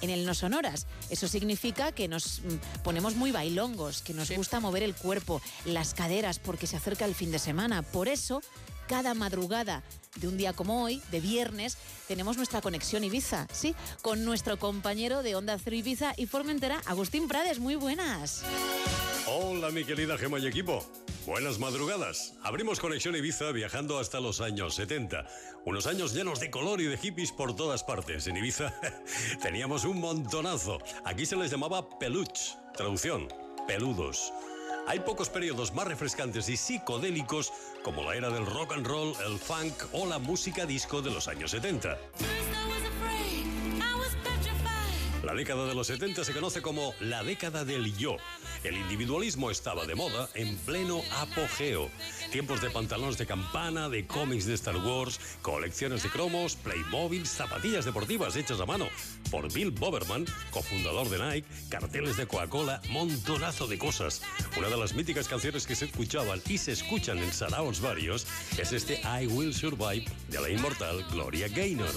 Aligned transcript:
en 0.00 0.10
el 0.10 0.24
No 0.24 0.34
Sonoras. 0.34 0.86
Eso 1.10 1.28
significa 1.28 1.92
que 1.92 2.08
nos 2.08 2.40
mm, 2.40 2.82
ponemos 2.82 3.14
muy 3.16 3.32
bailongos, 3.32 4.02
que 4.02 4.14
nos 4.14 4.30
gusta 4.30 4.60
mover 4.60 4.82
el 4.82 4.94
cuerpo, 4.94 5.40
las 5.64 5.94
caderas, 5.94 6.38
porque 6.38 6.66
se 6.66 6.76
acerca 6.76 7.04
el 7.04 7.14
fin 7.14 7.30
de 7.30 7.38
semana. 7.38 7.82
Por 7.82 8.08
eso, 8.08 8.40
cada 8.88 9.14
madrugada 9.14 9.82
de 10.16 10.28
un 10.28 10.36
día 10.36 10.52
como 10.52 10.82
hoy, 10.82 11.02
de 11.10 11.20
viernes, 11.20 11.76
tenemos 12.08 12.36
nuestra 12.36 12.60
conexión 12.60 13.04
Ibiza, 13.04 13.46
¿sí? 13.52 13.74
Con 14.02 14.24
nuestro 14.24 14.58
compañero 14.58 15.22
de 15.22 15.36
Onda 15.36 15.58
Cero 15.62 15.76
Ibiza 15.76 16.14
y 16.16 16.26
Formentera, 16.26 16.80
Agustín 16.86 17.28
Prades. 17.28 17.58
Muy 17.58 17.76
buenas. 17.76 18.42
Hola, 19.26 19.70
mi 19.70 19.84
querida 19.84 20.16
Gema 20.16 20.38
y 20.38 20.46
equipo. 20.46 20.84
Buenas 21.28 21.58
madrugadas. 21.58 22.32
Abrimos 22.42 22.80
Conexión 22.80 23.14
Ibiza 23.14 23.52
viajando 23.52 23.98
hasta 23.98 24.18
los 24.18 24.40
años 24.40 24.74
70. 24.76 25.26
Unos 25.66 25.86
años 25.86 26.14
llenos 26.14 26.40
de 26.40 26.50
color 26.50 26.80
y 26.80 26.86
de 26.86 26.96
hippies 26.96 27.32
por 27.32 27.54
todas 27.54 27.84
partes. 27.84 28.26
En 28.28 28.38
Ibiza 28.38 28.72
teníamos 29.42 29.84
un 29.84 30.00
montonazo. 30.00 30.78
Aquí 31.04 31.26
se 31.26 31.36
les 31.36 31.50
llamaba 31.50 31.98
peluch. 31.98 32.56
Traducción, 32.74 33.28
peludos. 33.66 34.32
Hay 34.86 35.00
pocos 35.00 35.28
periodos 35.28 35.74
más 35.74 35.86
refrescantes 35.86 36.48
y 36.48 36.56
psicodélicos 36.56 37.52
como 37.82 38.04
la 38.04 38.16
era 38.16 38.30
del 38.30 38.46
rock 38.46 38.72
and 38.72 38.86
roll, 38.86 39.12
el 39.26 39.38
funk 39.38 39.74
o 39.92 40.06
la 40.06 40.18
música 40.18 40.64
disco 40.64 41.02
de 41.02 41.10
los 41.10 41.28
años 41.28 41.50
70. 41.50 41.98
La 45.24 45.34
década 45.34 45.66
de 45.66 45.74
los 45.74 45.88
70 45.88 46.24
se 46.24 46.32
conoce 46.32 46.62
como 46.62 46.94
la 47.00 47.24
década 47.24 47.64
del 47.64 47.96
yo. 47.96 48.16
El 48.62 48.76
individualismo 48.76 49.50
estaba 49.50 49.84
de 49.84 49.96
moda 49.96 50.28
en 50.34 50.56
pleno 50.58 51.02
apogeo. 51.18 51.90
Tiempos 52.30 52.60
de 52.60 52.70
pantalones 52.70 53.18
de 53.18 53.26
campana, 53.26 53.88
de 53.88 54.06
cómics 54.06 54.46
de 54.46 54.54
Star 54.54 54.76
Wars, 54.76 55.20
colecciones 55.42 56.04
de 56.04 56.08
cromos, 56.08 56.54
Playmobil, 56.56 57.26
zapatillas 57.26 57.84
deportivas 57.84 58.36
hechas 58.36 58.60
a 58.60 58.66
mano 58.66 58.88
por 59.30 59.52
Bill 59.52 59.72
Boberman, 59.72 60.24
cofundador 60.50 61.08
de 61.08 61.18
Nike, 61.18 61.48
carteles 61.68 62.16
de 62.16 62.26
Coca-Cola, 62.26 62.80
montonazo 62.90 63.66
de 63.66 63.76
cosas. 63.76 64.22
Una 64.56 64.68
de 64.68 64.76
las 64.76 64.94
míticas 64.94 65.26
canciones 65.26 65.66
que 65.66 65.74
se 65.74 65.86
escuchaban 65.86 66.40
y 66.48 66.58
se 66.58 66.72
escuchan 66.72 67.18
en 67.18 67.32
saraos 67.32 67.80
varios 67.80 68.26
es 68.56 68.72
este 68.72 69.00
I 69.02 69.26
Will 69.26 69.52
Survive 69.52 70.04
de 70.28 70.40
la 70.40 70.48
inmortal 70.48 71.04
Gloria 71.10 71.48
Gaynor. 71.48 71.94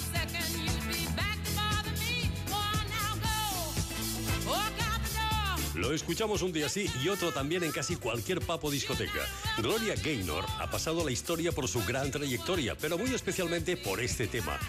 Lo 5.82 5.94
escuchamos 5.94 6.44
un 6.44 6.54
día 6.54 6.70
sí 6.70 6.88
y 7.04 7.10
otro 7.10 7.32
también 7.32 7.64
en 7.64 7.72
casi 7.72 7.96
cualquier 7.96 8.40
papo 8.40 8.70
discoteca. 8.70 9.26
Gloria 9.58 9.96
Gaynor 9.96 10.46
ha 10.60 10.70
pasado 10.70 11.04
la 11.04 11.10
historia 11.10 11.52
por 11.52 11.68
su 11.68 11.84
gran 11.84 12.12
trayectoria, 12.12 12.78
pero 12.80 13.00
muy 13.00 13.12
especialmente 13.16 13.76
por 13.78 14.00
este 14.00 14.28
tema. 14.28 14.60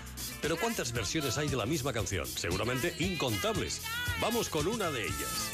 Pero 0.40 0.56
¿cuántas 0.56 0.90
versiones 0.90 1.36
hay 1.36 1.48
de 1.48 1.56
la 1.56 1.66
misma 1.66 1.92
canción? 1.92 2.26
Seguramente 2.26 2.94
incontables. 2.98 3.82
Vamos 4.22 4.48
con 4.48 4.66
una 4.66 4.90
de 4.90 5.02
ellas. 5.02 5.50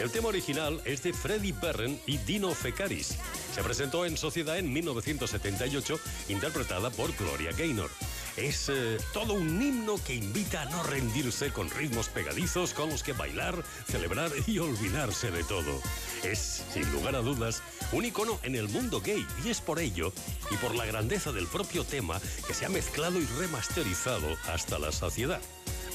El 0.00 0.10
tema 0.10 0.28
original 0.28 0.80
es 0.86 1.02
de 1.02 1.12
Freddie 1.12 1.52
Perren 1.52 2.00
y 2.06 2.16
Dino 2.16 2.54
Fecaris. 2.54 3.18
Se 3.54 3.62
presentó 3.62 4.04
en 4.04 4.16
Sociedad 4.16 4.58
en 4.58 4.72
1978, 4.72 6.00
interpretada 6.28 6.90
por 6.90 7.14
Gloria 7.14 7.52
Gaynor. 7.56 7.88
Es 8.36 8.68
eh, 8.68 8.98
todo 9.12 9.34
un 9.34 9.62
himno 9.62 9.94
que 10.04 10.14
invita 10.14 10.62
a 10.62 10.64
no 10.64 10.82
rendirse 10.82 11.52
con 11.52 11.70
ritmos 11.70 12.08
pegadizos 12.08 12.74
con 12.74 12.90
los 12.90 13.04
que 13.04 13.12
bailar, 13.12 13.62
celebrar 13.86 14.32
y 14.48 14.58
olvidarse 14.58 15.30
de 15.30 15.44
todo. 15.44 15.80
Es, 16.24 16.64
sin 16.72 16.90
lugar 16.90 17.14
a 17.14 17.20
dudas, 17.20 17.62
un 17.92 18.04
icono 18.04 18.40
en 18.42 18.56
el 18.56 18.68
mundo 18.68 19.00
gay 19.00 19.24
y 19.44 19.50
es 19.50 19.60
por 19.60 19.78
ello 19.78 20.12
y 20.50 20.56
por 20.56 20.74
la 20.74 20.84
grandeza 20.84 21.30
del 21.30 21.46
propio 21.46 21.84
tema 21.84 22.20
que 22.48 22.54
se 22.54 22.66
ha 22.66 22.68
mezclado 22.68 23.20
y 23.20 23.26
remasterizado 23.38 24.36
hasta 24.52 24.80
la 24.80 24.90
saciedad. 24.90 25.40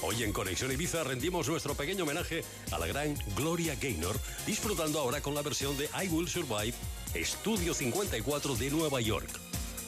Hoy 0.02 0.24
en 0.24 0.32
Conexión 0.32 0.72
Ibiza 0.72 1.04
rendimos 1.04 1.48
nuestro 1.50 1.76
pequeño 1.76 2.04
homenaje 2.04 2.44
a 2.72 2.80
la 2.80 2.88
gran 2.88 3.16
Gloria 3.36 3.76
Gaynor, 3.76 4.18
disfrutando 4.46 5.00
ahora 5.00 5.22
con 5.22 5.36
la 5.36 5.42
versión 5.42 5.78
de 5.78 5.90
I 6.02 6.08
Will 6.08 6.28
Survive 6.28 6.74
Estudio 7.14 7.74
54 7.74 8.56
de 8.56 8.70
Nueva 8.70 9.02
York. 9.02 9.28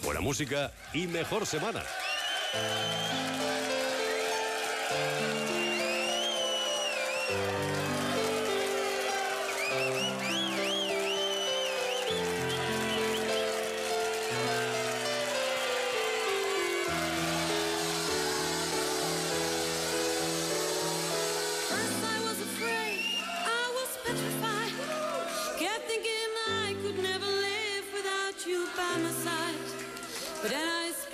Buena 0.04 0.20
música 0.20 0.74
y 0.94 1.08
mejor 1.08 1.46
semana. 1.46 1.84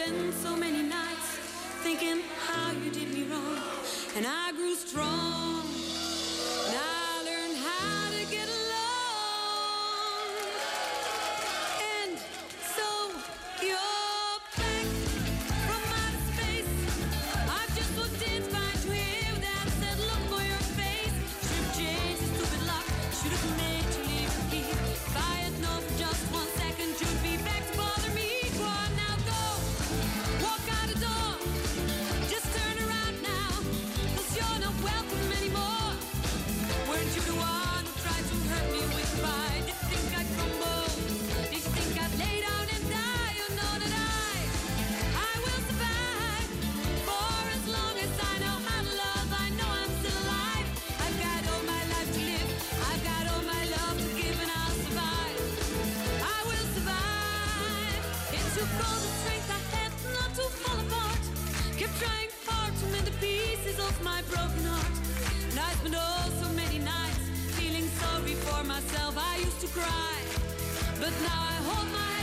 spent 0.08 0.34
so 0.36 0.56
many 0.56 0.84
nights 0.84 1.38
thinking 1.84 2.22
how 2.40 2.72
you 2.72 2.90
did 2.92 3.14
me 3.14 3.24
wrong, 3.24 3.60
and 4.16 4.26
I 4.26 4.52
grew 4.54 4.76
strong. 4.76 5.77
heals 63.88 64.04
my 64.04 64.22
broken 64.24 64.64
heart. 64.66 64.92
And 65.52 65.60
I 65.60 65.72
spent 65.74 65.96
oh 65.98 66.32
so 66.42 66.50
many 66.54 66.80
nights 66.80 67.20
feeling 67.58 67.88
sorry 68.02 68.34
for 68.34 68.64
myself. 68.64 69.16
I 69.18 69.38
used 69.38 69.62
to 69.62 69.68
cry, 69.68 70.18
but 71.00 71.14
now 71.22 71.40
I 71.40 71.56
hold 71.68 71.88
my 71.92 72.17